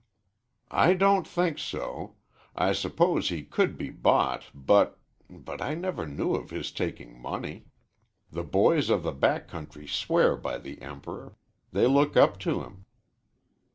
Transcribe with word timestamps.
"I 0.71 0.95
don't 0.95 1.27
think 1.27 1.59
so. 1.59 2.15
I 2.55 2.73
suppose 2.73 3.29
he 3.29 3.43
could 3.43 3.77
be 3.77 3.91
bought, 3.91 4.45
but 4.51 4.97
but 5.29 5.61
I 5.61 5.75
never 5.75 6.07
knew 6.07 6.33
of 6.33 6.49
his 6.49 6.71
taking 6.71 7.21
money. 7.21 7.65
The 8.31 8.41
boys 8.43 8.89
of 8.89 9.03
the 9.03 9.11
back 9.11 9.47
country 9.47 9.85
swear 9.85 10.35
by 10.35 10.57
the 10.57 10.81
Emperor; 10.81 11.35
they 11.71 11.85
look 11.85 12.17
up 12.17 12.39
to 12.39 12.63
him. 12.63 12.85